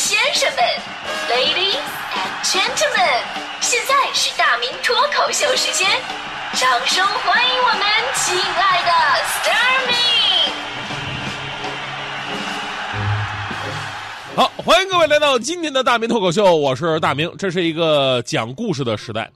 [0.00, 0.64] 先生们
[1.28, 1.76] ，Ladies
[2.14, 3.20] and Gentlemen，
[3.60, 5.86] 现在是大明脱口秀时间，
[6.54, 7.82] 掌声欢迎我们
[8.14, 8.90] 亲爱的
[9.26, 9.94] s t a r m y
[14.36, 17.30] 好，欢迎各位来到今天的大明脱口秀，我是大明。
[17.36, 19.30] 这是一个讲故事的时代。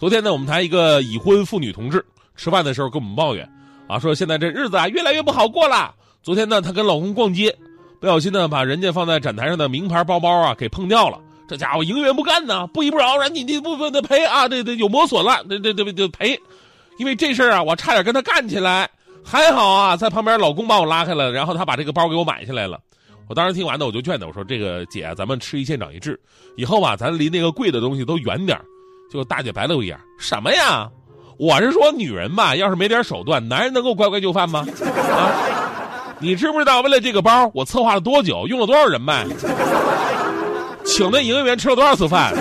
[0.00, 2.02] 昨天呢，我们台一个已婚妇女同志
[2.36, 3.46] 吃饭的时候跟我们抱怨，
[3.86, 5.94] 啊，说现在这日子啊越来越不好过了。
[6.22, 7.54] 昨天呢，她跟老公逛街，
[8.00, 11.18] 不小心呢把人家放在展台上的名牌包包啊给碰掉了。
[11.48, 16.38] 这家伙营业员不干呢，不依不饶，让你你不不得赔啊，这这有磨损了，这这这这赔。
[16.98, 18.88] 因为这事儿啊，我差点跟他干起来，
[19.24, 22.80] 还好啊，在旁边老公把我拉开了，然后他把这个包给我买下来了。
[23.28, 26.18] 我当时听完呢，我就劝他，我说：“这个姐，咱们吃一堑长一智，
[26.56, 28.64] 以后吧，咱离那个贵的东西都远点儿。”
[29.10, 30.88] 结果大姐白了我一眼：“什么呀？
[31.38, 34.66] 我是说女人吧，要是没点手段，男人能够乖乖就范吗？
[34.80, 35.65] 啊？
[36.18, 39.26] 你知不知道为了这个包，我策划了多久，用了多少人脉，
[40.84, 42.34] 请那营业员吃了多少次饭？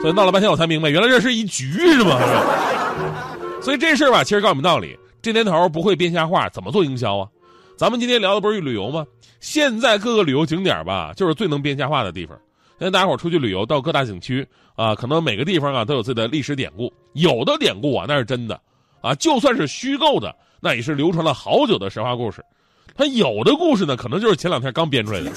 [0.00, 2.20] 所以闹了半天我才明白，原来这是一局是吗？
[3.60, 7.26] 所以这事儿吧，其实告诉你们道理：这年头不会编瞎话，怎么做营销啊？
[7.76, 9.04] 咱们今天聊的不是旅游吗？
[9.40, 12.38] 现在各个旅游景点吧，就是最能编瞎话的地方。
[12.78, 18.60] 现在大家伙出去旅游，到各大景区啊，可能每个地方啊都有自己的历史典故，有的典故啊那是真的，
[19.00, 22.44] 啊，就算是虚构的，那也是流传了好久的神话故事。
[22.96, 25.32] 它有的故事呢，可能就是前两天刚编出来的。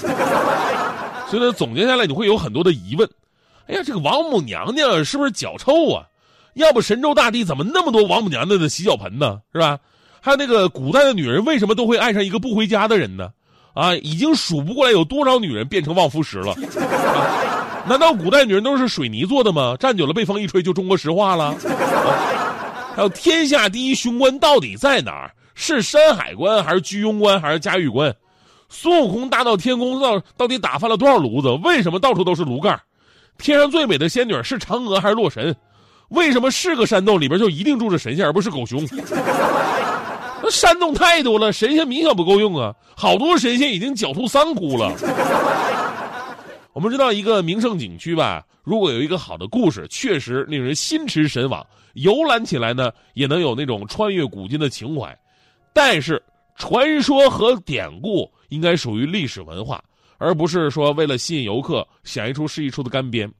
[1.28, 3.08] 所以呢，总结下来你会有很多的疑问。
[3.68, 6.04] 哎呀，这个王母娘娘是不是脚臭啊？
[6.54, 9.40] 要不神州大地怎么那么多王母娘娘的洗脚盆呢？
[9.52, 9.78] 是吧？
[10.20, 13.30] 还有那个古代的女人为什么都会爱上一个不回家的人呢？
[13.74, 16.54] 啊，已经数不过来有多少女人变成望夫石了。
[17.88, 19.76] 难道古代女人都是水泥做的吗？
[19.80, 21.54] 站久了被风一吹就中国石化了？
[22.94, 25.30] 还有天下第一雄关到底在哪儿？
[25.54, 28.14] 是山海关还是居庸关还是嘉峪关？
[28.68, 31.50] 孙悟空大闹天宫到到底打翻了多少炉子？
[31.62, 32.78] 为什么到处都是炉盖？
[33.38, 35.54] 天上最美的仙女是嫦娥还是洛神？
[36.08, 38.86] 为什么是个山洞里边就一定住着神仙而不是狗熊？
[40.42, 42.74] 那山洞太多了，神仙明显不够用啊！
[42.96, 44.92] 好多神仙已经狡兔三窟了。
[46.72, 55.16] 我们知道一个名胜景区吧，如果有一个好的故事，确实令人心驰神往，游览起来呢也能有那种穿越古今的情怀。
[55.74, 56.22] 但是
[56.56, 59.84] 传说和典故应该属于历史文化，
[60.16, 63.30] 而不是说为了吸引游客想一出是一出的干编。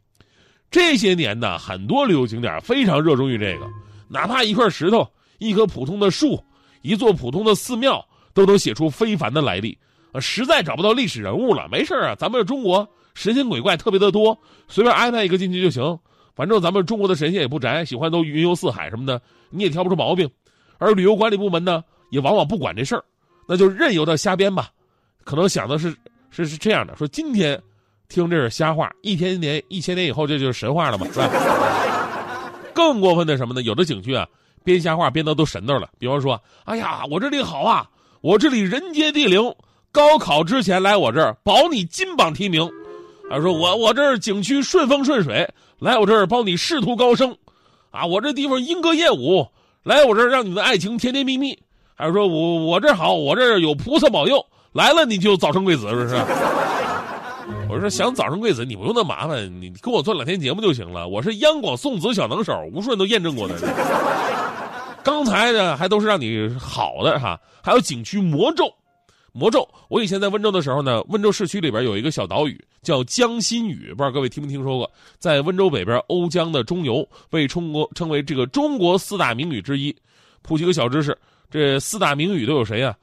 [0.70, 3.66] 这些年呢，很多旅游景点非常热衷于这个，
[4.08, 5.06] 哪怕一块石头、
[5.38, 6.42] 一棵普通的树、
[6.82, 9.76] 一座普通的寺庙，都能写出非凡的来历。
[10.12, 14.36] 啊，实在找不到历史人物了，没事啊，咱们中国神仙鬼怪特别的多，
[14.68, 15.98] 随便安排一个进去就行。
[16.34, 20.28] 反正咱们中国的神仙也不宅，喜欢都云游四海什么的，你也挑不出毛病。
[20.78, 23.04] 而旅游管理部门呢，也往往不管这事儿，
[23.46, 24.70] 那就任由他瞎编吧。
[25.24, 25.94] 可能想的是
[26.30, 27.60] 是是这样的，说今天。
[28.08, 31.30] 听这是瞎话，一千年、一千年以后这就是神话了嘛，是吧？
[32.74, 33.62] 更过分的什么呢？
[33.62, 34.28] 有的景区啊，
[34.62, 35.88] 编瞎话编的都神道了。
[35.98, 37.88] 比方说，哎呀，我这里好啊，
[38.20, 39.40] 我这里人杰地灵，
[39.90, 42.70] 高考之前来我这儿保你金榜题名。
[43.32, 45.48] 还说我我这儿景区顺风顺水，
[45.78, 47.34] 来我这儿帮你仕途高升。
[47.90, 49.48] 啊，我这地方莺歌燕舞，
[49.84, 51.58] 来我这儿让你的爱情甜甜蜜蜜。
[51.94, 54.44] 还是说我我这好，我这有菩萨保佑，
[54.74, 56.14] 来了你就早生贵子，是不是？
[57.72, 61.08] 我说想早生贵子，你不用那麻烦，你跟我做两天节目就行了。
[61.08, 63.54] 我是央广送子小能手，无数人都验证过的。
[65.02, 68.70] 刚才呢还都是让你好的哈，还有景区魔咒，
[69.32, 69.68] 魔咒。
[69.88, 74.90] 我以前在温州的时候呢，温州市区里边有一个小岛屿叫江心屿，不知道各位听没听说过？
[75.18, 79.94] 在温州北边瓯江的中游，被中国称为这个中国四大名屿之一。
[80.42, 81.16] 普及个小知识，
[81.50, 82.96] 这四大名屿都有谁呀？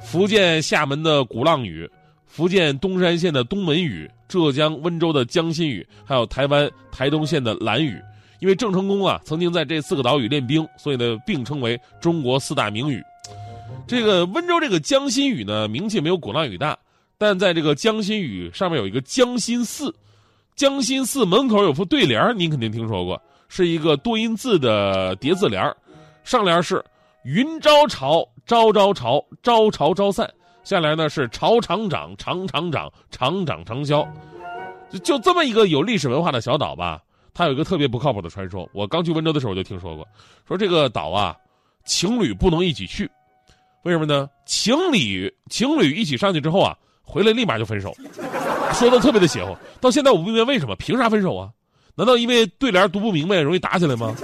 [0.00, 1.88] 福建厦门的鼓浪屿。
[2.26, 8.00] 福建东山县的东门屿，浙江温州的江心屿，还有台湾台东县的兰屿。
[8.40, 13.00] 因为郑成功啊曾经在这四个岛屿练兵，所以呢并称为中国四大名屿。
[13.86, 16.78] 这个温州这个江心屿呢名气没有鼓浪屿大，
[17.18, 19.94] 但在这个江心屿上面有一个江心寺，
[20.56, 25.62] 江心寺门口有副对联，您肯定听说过，是一个多音字的叠字联，
[26.24, 26.82] 上联是
[27.24, 30.32] “云招潮，朝朝潮，朝潮朝散”。
[30.64, 34.06] 下联呢是朝厂长，厂厂长，厂长长销，
[34.90, 37.02] 就就这么一个有历史文化的小岛吧。
[37.34, 40.06] 它有一个特别不靠谱的传说，我刚去温州的时候就听说过，
[40.46, 41.36] 说这个岛啊，
[41.84, 43.10] 情侣不能一起去，
[43.84, 44.28] 为什么呢？
[44.46, 47.94] 情侣情侣一起上去之后啊，回来立马就分手，
[48.72, 49.56] 说的特别的邪乎。
[49.80, 51.50] 到现在我不明白为什么，凭啥分手啊？
[51.94, 54.14] 难道因为对联读不明白，容易打起来吗？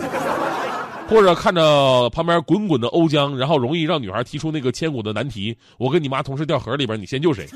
[1.09, 7.47] 或者看着旁边滚滚的瓯江，然后容易让女孩提出那个千古的难题：我跟你妈同时掉河里边，你先救谁？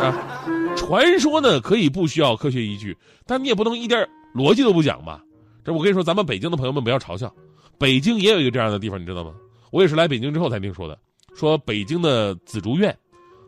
[0.00, 0.46] 啊，
[0.76, 2.96] 传说呢可以不需要科学依据，
[3.26, 5.20] 但你也不能一点逻辑都不讲吧？
[5.64, 7.32] 这我跟你说，咱们北京的朋友们不要嘲笑，
[7.76, 9.32] 北京也有一个这样的地方，你知道吗？
[9.74, 10.96] 我也是来北京之后才听说的，
[11.34, 12.96] 说北京的紫竹院，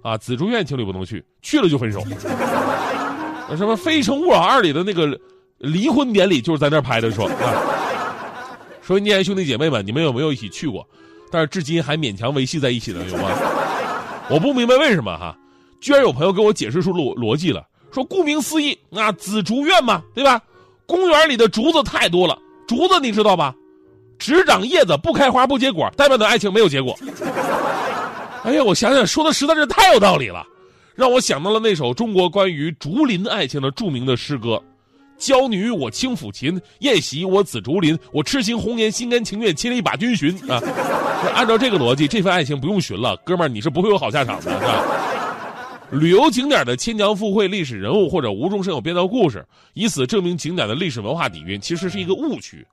[0.02, 2.00] 啊，紫竹院情侣不能去，去了就分手。
[3.56, 5.16] 什么《非诚勿扰二》里的那个
[5.58, 8.50] 离婚典礼就是在那儿拍的，说啊，
[8.82, 10.84] 说你爱兄弟姐妹们，你们有没有一起去过？
[11.30, 13.30] 但是至今还勉强维系在一起的有吗？
[14.28, 15.38] 我不明白为什么哈，
[15.80, 20.42] 居然有朋友给我解释出逻逻辑了，说顾名思义，啊，紫竹院嘛，对吧？
[20.86, 22.36] 公园里的竹子太多了，
[22.66, 23.54] 竹子你知道吧？
[24.18, 26.98] 只长叶子不开花不结果，代表的爱情没有结果。
[28.44, 30.46] 哎呀，我想想说的实在是太有道理了，
[30.94, 34.62] 让我想到了那首中国关于竹林爱情的著名的诗歌
[35.18, 37.98] ：“娇女我轻抚琴，宴席我紫竹林。
[38.12, 40.62] 我痴情红颜，心甘情愿牵了一把君寻。”啊，
[41.34, 44.84] 按照这个逻辑，这份爱情不用寻了，哥们儿你是不会有好下场的，是吧？
[45.90, 52.64] 旅游景点的牵强附会历史人物或者无中生有编造故事，以此证明景点的历史文化底蕴，其实是一个误区。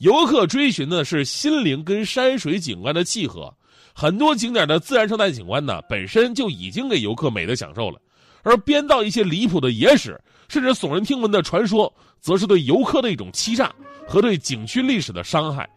[0.00, 3.54] 游客追寻的是心灵跟山水景观的契合，
[3.94, 8.00] 很多景点的自然生态景观呢，本身就已经给游客美的享受了，
[8.42, 10.18] 而编造一些离谱的野史，
[10.48, 13.70] 甚至耸人听闻的传说，则是对游客的一种欺诈
[14.08, 15.68] 和对景区历史的伤害。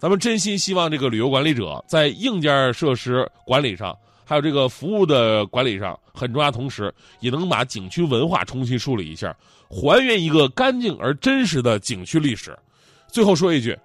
[0.00, 3.92] 咱们真心希望这个旅游管理者在硬件设施管理上。
[4.26, 9.36] 还有这个服务的管理上很重要，同时也能把景区文化重新梳理一下，
[9.68, 12.56] 还原一个干净而真实的景区历史。
[13.14, 13.78] 最后说一句，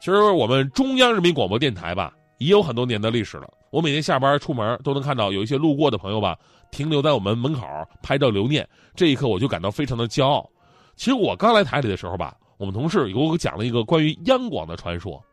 [0.00, 3.48] 其实我们中央人民广播电台吧，也有很多年的历史了。
[3.70, 6.36] 我每天下班出门都能看到有一些路过的朋友吧，
[6.70, 7.62] 停留在我们门口
[8.02, 8.68] 拍照留念。
[8.94, 10.46] 这一刻我就感到非常的骄傲。
[10.94, 15.24] 其实我刚来台里的时候吧，我们同事给我讲了一个关于央广的传说，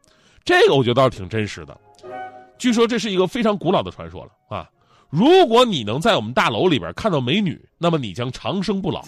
[0.45, 1.77] 这个我觉得倒是挺真实的。
[2.57, 4.69] 据说这是一个非常古老的传说了啊！
[5.09, 9.03] 如果你能在我们大楼里边看到美女，那么你将长生不老。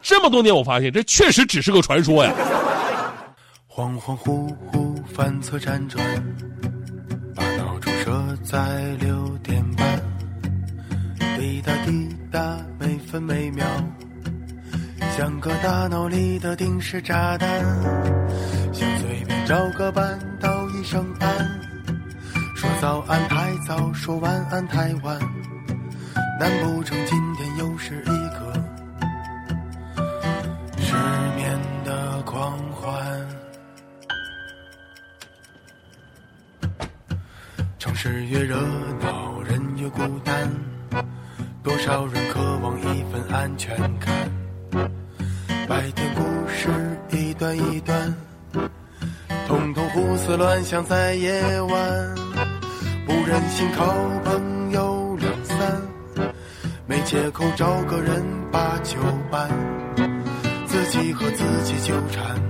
[0.00, 2.32] 这么多年，我发现这确实只是个传说呀。
[3.68, 6.04] 恍恍惚惚，反侧辗转，
[7.34, 8.58] 把闹钟设在
[8.98, 10.00] 六点半，
[11.38, 13.64] 滴答滴答，每分每秒，
[15.16, 17.48] 像个大脑里的定时炸弹，
[18.72, 21.60] 想随便找个伴道一声安。
[22.56, 25.16] 说早安太早，说晚安太晚，
[26.40, 28.02] 难不成今天又是
[38.00, 38.54] 市越热
[39.00, 40.48] 闹，人越孤单，
[41.64, 44.30] 多少人渴望一份安全感。
[45.66, 46.68] 白天故事
[47.10, 48.14] 一段一段，
[49.48, 52.14] 统统胡思乱想在夜晚。
[53.04, 53.84] 不忍心靠
[54.24, 55.82] 朋友两三，
[56.86, 58.96] 没借口找个人把酒
[59.28, 59.50] 办，
[60.66, 62.40] 自己和自己纠缠，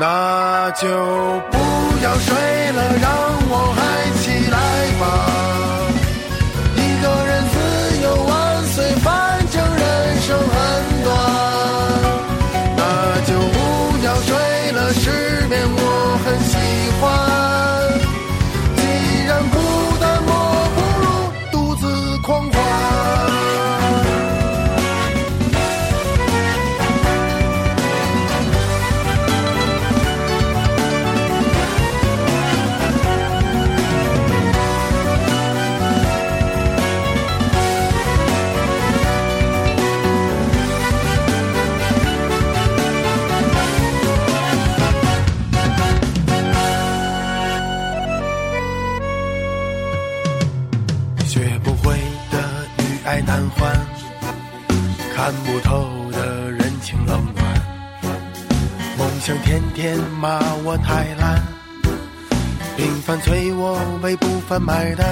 [0.00, 0.88] 那就
[1.50, 1.58] 不
[2.02, 3.12] 要睡了，让
[3.50, 3.74] 我
[53.10, 53.76] 太难还
[55.12, 57.44] 看不透的人情冷暖，
[58.96, 61.42] 梦想天天骂我太懒，
[62.76, 65.04] 平凡催我为不凡买单。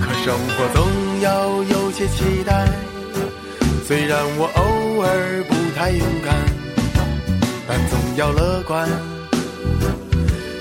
[0.00, 2.68] 可生活总要有些期待，
[3.84, 6.36] 虽然我偶尔不太勇敢，
[7.66, 8.88] 但总要乐观。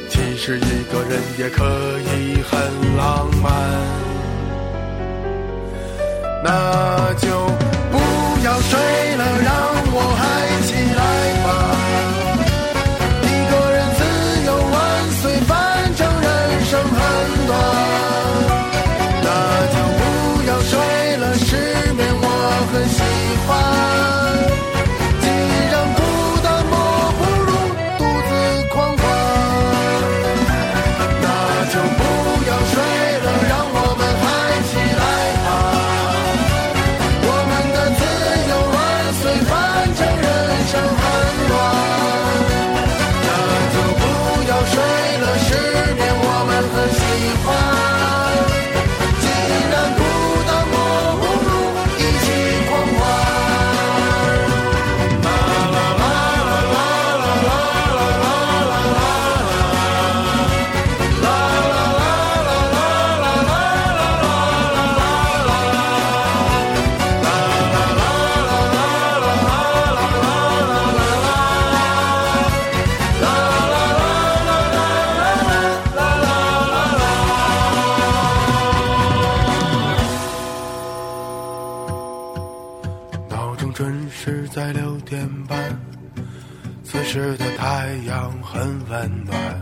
[0.10, 1.64] 其实一个人也可
[2.00, 3.54] 以很浪漫，
[6.48, 7.28] 那就
[7.92, 7.98] 不。
[8.46, 8.80] 要睡
[9.18, 9.52] 了，让
[9.92, 10.57] 我还
[83.78, 85.80] 准时在六点半，
[86.84, 89.62] 此时的太阳很温暖，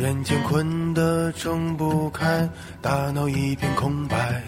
[0.00, 2.46] 眼睛困得睁不开，
[2.82, 4.42] 大脑一片空白。